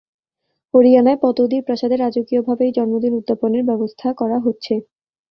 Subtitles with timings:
[0.73, 4.73] হরিয়ানায় পতৌদির প্রাসাদে রাজকীয়ভাবে এই জন্মদিন উদ্যাপনের ব্যবস্থা করা হচ্ছে।